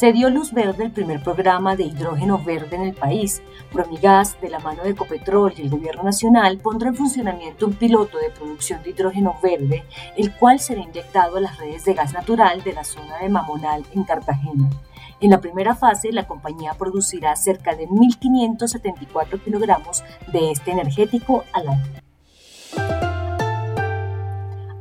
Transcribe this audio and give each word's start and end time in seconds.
se 0.00 0.14
dio 0.14 0.30
luz 0.30 0.54
verde 0.54 0.84
el 0.84 0.92
primer 0.92 1.22
programa 1.22 1.76
de 1.76 1.84
hidrógeno 1.84 2.42
verde 2.42 2.74
en 2.74 2.84
el 2.84 2.94
país. 2.94 3.42
Promigas, 3.70 4.40
de 4.40 4.48
la 4.48 4.58
mano 4.58 4.82
de 4.82 4.92
Ecopetrol 4.92 5.52
y 5.54 5.60
el 5.60 5.68
Gobierno 5.68 6.04
Nacional, 6.04 6.56
pondrá 6.56 6.88
en 6.88 6.94
funcionamiento 6.94 7.66
un 7.66 7.74
piloto 7.74 8.16
de 8.16 8.30
producción 8.30 8.82
de 8.82 8.92
hidrógeno 8.92 9.36
verde, 9.42 9.84
el 10.16 10.34
cual 10.36 10.58
será 10.58 10.80
inyectado 10.80 11.36
a 11.36 11.40
las 11.42 11.58
redes 11.58 11.84
de 11.84 11.92
gas 11.92 12.14
natural 12.14 12.62
de 12.62 12.72
la 12.72 12.84
zona 12.84 13.18
de 13.18 13.28
Mamonal, 13.28 13.84
en 13.94 14.04
Cartagena. 14.04 14.70
En 15.20 15.32
la 15.32 15.40
primera 15.42 15.74
fase, 15.74 16.12
la 16.12 16.26
compañía 16.26 16.72
producirá 16.78 17.36
cerca 17.36 17.76
de 17.76 17.86
1.574 17.86 19.38
kilogramos 19.44 20.02
de 20.32 20.50
este 20.50 20.70
energético 20.70 21.44
al 21.52 21.68
año. 21.68 22.09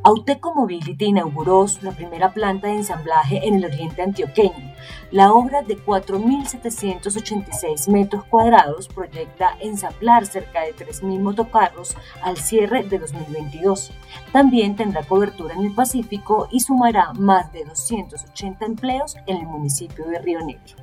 Auteco 0.10 0.54
Mobility 0.56 1.06
inauguró 1.06 1.68
la 1.84 1.92
primera 1.92 2.34
planta 2.34 2.66
de 2.66 2.78
ensamblaje 2.78 3.48
en 3.48 3.54
el 3.54 3.66
oriente 3.66 4.02
antioqueño. 4.02 4.74
La 5.12 5.34
obra 5.34 5.62
de 5.62 5.78
4.786 5.78 7.88
metros 7.92 8.24
cuadrados 8.24 8.88
proyecta 8.88 9.56
ensamblar 9.60 10.26
cerca 10.26 10.62
de 10.62 10.76
3.000 10.76 11.20
motocarros 11.20 11.96
al 12.24 12.38
cierre 12.38 12.82
de 12.82 12.98
2022. 12.98 13.92
También 14.34 14.76
tendrá 14.76 15.04
cobertura 15.04 15.54
en 15.54 15.66
el 15.66 15.76
Pacífico 15.76 16.48
y 16.50 16.62
sumará 16.62 17.14
más 17.14 17.54
de 17.54 17.66
280 17.66 18.66
empleos 18.66 19.16
en 19.28 19.38
el 19.38 19.46
municipio 19.46 20.08
de 20.08 20.18
Río 20.18 20.40
Negro. 20.40 20.76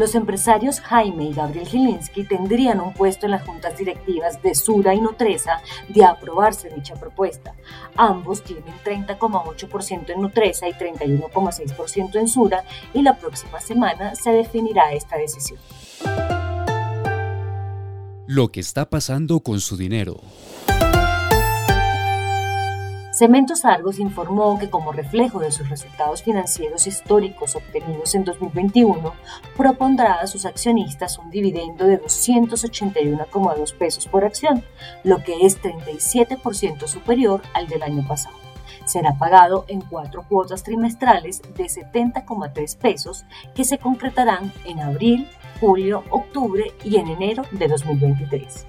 Los 0.00 0.14
empresarios 0.14 0.80
Jaime 0.80 1.24
y 1.24 1.34
Gabriel 1.34 1.68
Gilinski 1.68 2.24
tendrían 2.24 2.80
un 2.80 2.94
puesto 2.94 3.26
en 3.26 3.32
las 3.32 3.44
juntas 3.44 3.76
directivas 3.76 4.40
de 4.40 4.54
Sura 4.54 4.94
y 4.94 5.00
Nutresa 5.02 5.60
de 5.88 6.02
aprobarse 6.06 6.70
dicha 6.70 6.94
propuesta. 6.94 7.54
Ambos 7.96 8.42
tienen 8.42 8.72
30,8% 8.82 10.08
en 10.08 10.22
Nutresa 10.22 10.66
y 10.66 10.72
31,6% 10.72 12.18
en 12.18 12.28
Sura 12.28 12.64
y 12.94 13.02
la 13.02 13.18
próxima 13.18 13.60
semana 13.60 14.14
se 14.14 14.30
definirá 14.30 14.90
esta 14.94 15.18
decisión. 15.18 15.60
Lo 18.26 18.48
que 18.48 18.60
está 18.60 18.88
pasando 18.88 19.40
con 19.40 19.60
su 19.60 19.76
dinero. 19.76 20.22
Cementos 23.20 23.66
Argos 23.66 23.98
informó 23.98 24.58
que 24.58 24.70
como 24.70 24.92
reflejo 24.92 25.40
de 25.40 25.52
sus 25.52 25.68
resultados 25.68 26.22
financieros 26.22 26.86
históricos 26.86 27.54
obtenidos 27.54 28.14
en 28.14 28.24
2021, 28.24 29.12
propondrá 29.58 30.14
a 30.14 30.26
sus 30.26 30.46
accionistas 30.46 31.18
un 31.18 31.28
dividendo 31.30 31.84
de 31.84 32.00
281,2 32.00 33.74
pesos 33.76 34.06
por 34.06 34.24
acción, 34.24 34.64
lo 35.04 35.22
que 35.22 35.44
es 35.44 35.60
37% 35.60 36.86
superior 36.86 37.42
al 37.52 37.68
del 37.68 37.82
año 37.82 38.08
pasado. 38.08 38.36
Será 38.86 39.12
pagado 39.18 39.66
en 39.68 39.82
cuatro 39.82 40.24
cuotas 40.26 40.62
trimestrales 40.62 41.42
de 41.42 41.64
70,3 41.64 42.78
pesos 42.78 43.26
que 43.54 43.64
se 43.64 43.76
concretarán 43.76 44.50
en 44.64 44.80
abril, 44.80 45.28
julio, 45.60 46.04
octubre 46.08 46.72
y 46.84 46.96
en 46.96 47.08
enero 47.08 47.42
de 47.50 47.68
2023. 47.68 48.64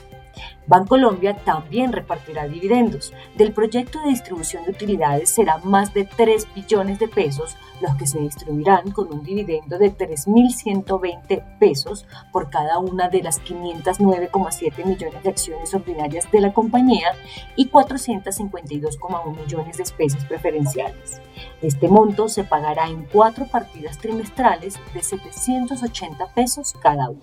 Bancolombia 0.68 1.36
también 1.38 1.92
repartirá 1.92 2.48
dividendos. 2.48 3.14
Del 3.36 3.54
proyecto 3.54 4.00
de 4.02 4.10
distribución 4.10 4.64
de 4.66 4.72
utilidades 4.72 5.30
será 5.30 5.58
más 5.60 5.94
de 5.94 6.06
3 6.06 6.48
billones 6.54 7.00
de 7.00 7.08
pesos 7.08 7.58
los 7.82 7.96
que 7.96 8.08
se 8.08 8.20
distribuirán 8.20 8.92
con 8.92 9.12
un 9.12 9.24
dividendo 9.24 9.78
de 9.78 9.92
3.120 9.92 11.58
pesos 11.60 12.06
por 12.32 12.50
cada 12.50 12.78
una 12.78 13.10
de 13.10 13.24
las 13.24 13.42
509,7 13.42 14.86
millones 14.86 15.24
de 15.24 15.30
acciones 15.30 15.74
ordinarias 15.74 16.32
de 16.32 16.42
la 16.42 16.54
compañía 16.54 17.08
y 17.56 17.70
452,1 17.70 19.36
millones 19.36 19.78
de 19.78 19.84
especies 19.84 20.24
preferenciales. 20.26 21.22
Este 21.62 21.88
monto 21.88 22.30
se 22.30 22.44
pagará 22.44 22.88
en 22.88 23.06
cuatro 23.06 23.46
partidas 23.48 23.98
trimestrales 23.98 24.80
de 24.94 25.02
780 25.02 26.28
pesos 26.34 26.74
cada 26.82 27.10
una. 27.10 27.22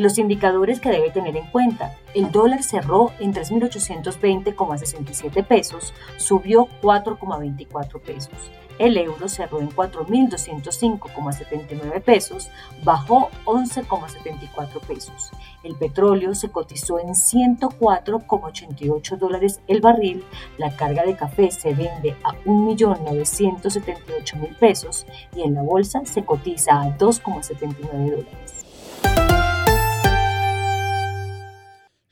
Los 0.00 0.16
indicadores 0.16 0.80
que 0.80 0.88
debe 0.88 1.10
tener 1.10 1.36
en 1.36 1.44
cuenta. 1.48 1.94
El 2.14 2.32
dólar 2.32 2.62
cerró 2.62 3.12
en 3.18 3.34
3.820,67 3.34 5.44
pesos, 5.44 5.92
subió 6.16 6.68
4,24 6.80 8.00
pesos. 8.00 8.50
El 8.78 8.96
euro 8.96 9.28
cerró 9.28 9.60
en 9.60 9.68
4.205,79 9.68 12.00
pesos, 12.00 12.48
bajó 12.82 13.28
11,74 13.44 14.80
pesos. 14.88 15.32
El 15.62 15.74
petróleo 15.74 16.34
se 16.34 16.48
cotizó 16.48 16.98
en 16.98 17.08
104,88 17.08 19.18
dólares 19.18 19.60
el 19.68 19.82
barril. 19.82 20.24
La 20.56 20.74
carga 20.76 21.04
de 21.04 21.14
café 21.14 21.50
se 21.50 21.74
vende 21.74 22.16
a 22.24 22.32
1.978.000 22.46 24.58
pesos 24.58 25.06
y 25.36 25.42
en 25.42 25.56
la 25.56 25.60
bolsa 25.60 26.06
se 26.06 26.24
cotiza 26.24 26.80
a 26.80 26.96
2,79 26.96 28.12
dólares. 28.12 28.59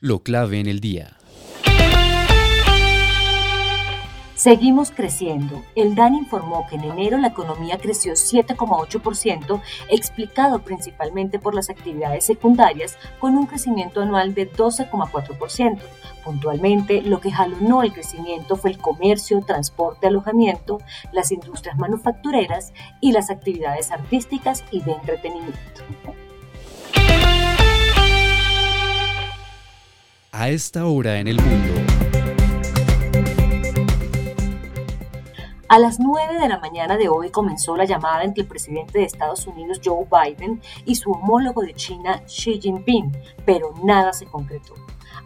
Lo 0.01 0.23
clave 0.23 0.59
en 0.59 0.67
el 0.67 0.79
día. 0.79 1.17
Seguimos 4.35 4.91
creciendo. 4.91 5.61
El 5.75 5.95
DAN 5.95 6.15
informó 6.15 6.65
que 6.69 6.77
en 6.77 6.85
enero 6.85 7.17
la 7.17 7.27
economía 7.27 7.77
creció 7.77 8.13
7,8%, 8.13 9.61
explicado 9.89 10.59
principalmente 10.59 11.39
por 11.39 11.53
las 11.53 11.69
actividades 11.69 12.25
secundarias, 12.25 12.97
con 13.19 13.35
un 13.35 13.47
crecimiento 13.47 13.99
anual 13.99 14.33
de 14.33 14.49
12,4%. 14.49 15.79
Puntualmente, 16.23 17.01
lo 17.01 17.19
que 17.19 17.33
jalonó 17.33 17.83
el 17.83 17.91
crecimiento 17.91 18.55
fue 18.55 18.71
el 18.71 18.77
comercio, 18.77 19.41
transporte, 19.41 20.07
alojamiento, 20.07 20.77
las 21.11 21.33
industrias 21.33 21.77
manufactureras 21.77 22.71
y 23.01 23.11
las 23.11 23.29
actividades 23.29 23.91
artísticas 23.91 24.63
y 24.71 24.79
de 24.81 24.93
entretenimiento. 24.93 25.83
A 30.39 30.47
esta 30.47 30.85
hora 30.85 31.19
en 31.19 31.27
el 31.27 31.35
mundo. 31.35 31.73
A 35.67 35.79
las 35.79 35.99
9 35.99 36.39
de 36.39 36.47
la 36.47 36.59
mañana 36.59 36.95
de 36.95 37.09
hoy 37.09 37.29
comenzó 37.29 37.75
la 37.75 37.83
llamada 37.83 38.23
entre 38.23 38.43
el 38.43 38.47
presidente 38.47 38.99
de 38.99 39.03
Estados 39.03 39.45
Unidos 39.47 39.81
Joe 39.83 40.07
Biden 40.09 40.61
y 40.85 40.95
su 40.95 41.11
homólogo 41.11 41.61
de 41.61 41.73
China 41.73 42.23
Xi 42.25 42.57
Jinping, 42.61 43.11
pero 43.45 43.73
nada 43.83 44.13
se 44.13 44.27
concretó. 44.27 44.75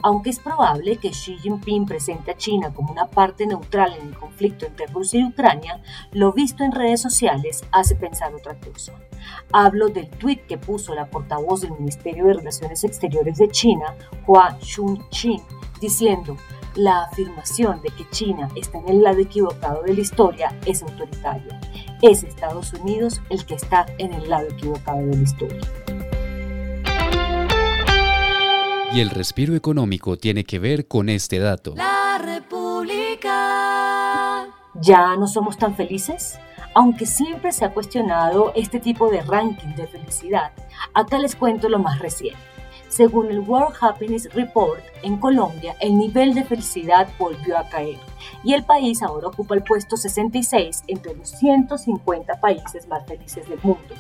Aunque 0.02 0.30
es 0.30 0.40
probable 0.40 0.98
que 0.98 1.12
Xi 1.12 1.38
Jinping 1.38 1.86
presente 1.86 2.32
a 2.32 2.38
China 2.38 2.74
como 2.74 2.92
una 2.92 3.10
parte 3.10 3.46
neutral 3.48 3.94
en 4.00 4.10
el 4.10 4.18
conflicto 4.18 4.66
entre 4.66 4.88
Rusia 4.88 5.22
y 5.22 5.26
Ucrania, 5.26 5.82
lo 6.12 6.34
visto 6.34 6.64
en 6.64 6.72
redes 6.72 7.02
sociales 7.02 7.64
hace 7.72 7.96
pensar 7.96 8.34
otra 8.34 8.60
cosa. 8.60 8.94
Hablo 9.52 9.90
del 9.90 10.10
tuit 10.10 10.46
que 10.46 10.58
puso 10.58 10.94
la 10.94 11.10
portavoz 11.10 11.62
del 11.62 11.72
Ministerio 11.72 12.26
de 12.26 12.34
Relaciones 12.34 12.84
Exteriores 12.84 13.38
de 13.38 13.48
China, 13.48 13.96
Hua 14.28 14.58
Chunying, 14.60 15.42
diciendo, 15.80 16.38
la 16.76 17.04
afirmación 17.04 17.82
de 17.82 17.90
que 17.90 18.10
China 18.10 18.50
está 18.56 18.80
en 18.80 18.90
el 18.90 19.04
lado 19.04 19.20
equivocado 19.20 19.84
de 19.84 19.94
la 19.94 20.02
historia 20.02 20.58
es 20.66 20.82
autoritaria. 20.82 21.60
Es 22.02 22.24
Estados 22.24 22.74
Unidos 22.74 23.22
el 23.30 23.46
que 23.46 23.56
está 23.56 23.86
en 24.00 24.14
el 24.14 24.30
lado 24.30 24.48
equivocado 24.48 25.06
de 25.06 25.16
la 25.16 25.22
historia. 25.22 25.62
Y 28.94 29.00
el 29.00 29.10
respiro 29.10 29.56
económico 29.56 30.18
tiene 30.18 30.44
que 30.44 30.60
ver 30.60 30.88
con 30.88 31.10
este 31.10 31.40
dato. 31.40 31.74
La 31.76 32.20
República. 32.24 33.32
¿Ya 34.76 35.16
no 35.16 35.26
somos 35.26 35.58
tan 35.58 35.76
felices? 35.76 36.38
Aunque 36.76 37.08
siempre 37.08 37.52
se 37.54 37.66
ha 37.66 37.74
cuestionado 37.74 38.54
este 38.56 38.80
tipo 38.80 39.10
de 39.10 39.24
ranking 39.24 39.74
de 39.76 39.88
felicidad, 39.88 40.52
acá 40.94 41.18
les 41.18 41.36
cuento 41.36 41.70
lo 41.70 41.80
más 41.80 41.98
reciente. 41.98 42.53
Según 42.94 43.32
el 43.32 43.40
World 43.40 43.76
Happiness 43.82 44.32
Report, 44.36 44.80
en 45.02 45.18
Colombia 45.18 45.76
el 45.80 45.98
nivel 45.98 46.36
de 46.36 46.44
felicidad 46.44 47.10
volvió 47.18 47.58
a 47.58 47.68
caer 47.68 47.98
y 48.44 48.54
el 48.54 48.64
país 48.66 49.02
ahora 49.02 49.30
ocupa 49.30 49.56
el 49.56 49.64
puesto 49.64 49.98
66 49.98 50.84
entre 50.86 51.16
los 51.16 51.32
150 51.32 52.40
países 52.40 52.88
más 52.88 53.04
felices 53.08 53.50
del 53.50 53.58
mundo. 53.64 53.96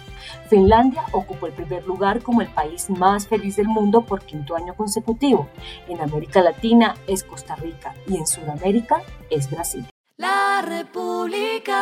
Finlandia 0.47 1.03
ocupó 1.11 1.47
el 1.47 1.53
primer 1.53 1.83
lugar 1.87 2.21
como 2.21 2.41
el 2.41 2.49
país 2.49 2.87
más 2.91 3.27
feliz 3.27 3.55
del 3.55 3.67
mundo 3.67 4.05
por 4.05 4.21
quinto 4.21 4.55
año 4.55 4.75
consecutivo. 4.75 5.49
En 5.87 5.99
América 5.99 6.43
Latina 6.43 6.93
es 7.07 7.23
Costa 7.23 7.55
Rica 7.55 7.95
y 8.05 8.17
en 8.17 8.27
Sudamérica 8.27 9.01
es 9.31 9.49
Brasil. 9.49 9.87
La 10.17 10.61
República. 10.61 11.73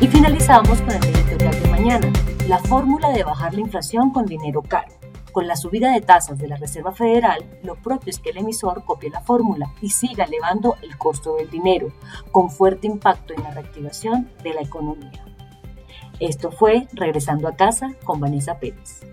Y 0.00 0.06
finalizamos 0.08 0.80
con 0.82 0.90
el 0.90 1.04
editorial 1.04 1.62
de 1.62 1.68
mañana, 1.68 2.12
la 2.48 2.58
fórmula 2.58 3.10
de 3.10 3.24
bajar 3.24 3.54
la 3.54 3.60
inflación 3.60 4.10
con 4.10 4.26
dinero 4.26 4.62
caro. 4.62 4.92
Con 5.32 5.46
la 5.46 5.56
subida 5.56 5.92
de 5.92 6.00
tasas 6.00 6.38
de 6.38 6.48
la 6.48 6.56
Reserva 6.56 6.92
Federal, 6.92 7.44
lo 7.62 7.76
propio 7.76 8.10
es 8.10 8.18
que 8.18 8.30
el 8.30 8.38
emisor 8.38 8.84
copie 8.84 9.10
la 9.10 9.20
fórmula 9.20 9.70
y 9.82 9.90
siga 9.90 10.24
elevando 10.24 10.76
el 10.82 10.96
costo 10.96 11.36
del 11.36 11.50
dinero, 11.50 11.88
con 12.32 12.50
fuerte 12.50 12.86
impacto 12.86 13.34
en 13.34 13.42
la 13.42 13.50
reactivación 13.50 14.30
de 14.42 14.54
la 14.54 14.62
economía. 14.62 15.24
Esto 16.20 16.50
fue 16.50 16.88
Regresando 16.92 17.48
a 17.48 17.56
casa 17.56 17.92
con 18.04 18.20
Vanessa 18.20 18.58
Pérez. 18.58 19.06